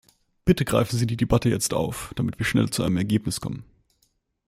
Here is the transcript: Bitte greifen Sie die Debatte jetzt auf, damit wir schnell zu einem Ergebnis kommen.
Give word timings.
Bitte 0.45 0.65
greifen 0.65 0.97
Sie 0.97 1.05
die 1.05 1.15
Debatte 1.15 1.47
jetzt 1.49 1.75
auf, 1.75 2.11
damit 2.15 2.39
wir 2.39 2.45
schnell 2.47 2.71
zu 2.71 2.81
einem 2.81 2.97
Ergebnis 2.97 3.39
kommen. 3.39 3.65